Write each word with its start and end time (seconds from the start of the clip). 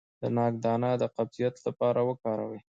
د 0.21 0.23
ناک 0.37 0.53
دانه 0.63 0.91
د 1.01 1.03
قبضیت 1.15 1.55
لپاره 1.67 1.99
وکاروئ 2.09 2.59